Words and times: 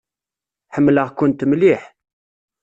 Ḥemmleɣ-kent 0.75 1.45
mliḥ. 1.49 1.83